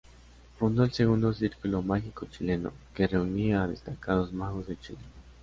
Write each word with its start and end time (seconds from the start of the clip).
Fundó 0.57 0.83
el 0.83 0.91
segundo 0.93 1.31
"Círculo 1.31 1.83
Mágico 1.83 2.25
Chileno" 2.25 2.71
que 2.95 3.05
reunía 3.05 3.61
a 3.61 3.67
destacados 3.67 4.33
magos 4.33 4.65
de 4.67 4.75
Chile. 4.79 4.97